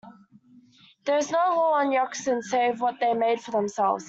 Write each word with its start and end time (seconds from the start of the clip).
There 1.05 1.17
was 1.17 1.29
no 1.29 1.37
law 1.37 1.73
on 1.73 1.89
the 1.91 1.97
Yukon 1.97 2.41
save 2.41 2.81
what 2.81 2.99
they 2.99 3.13
made 3.13 3.39
for 3.39 3.51
themselves. 3.51 3.99